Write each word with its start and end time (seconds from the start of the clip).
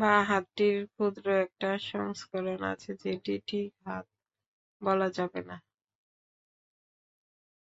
বাঁ 0.00 0.20
হাতটির 0.28 0.76
ক্ষুদ্র 0.86 1.26
একটা 1.44 1.70
সংস্করণ 1.90 2.60
আছে, 2.72 2.90
যেটিকে 3.02 3.34
ঠিক 3.48 3.70
হাত 3.84 4.06
বলা 4.82 5.08
যাবে 5.10 5.40
না। 5.42 5.56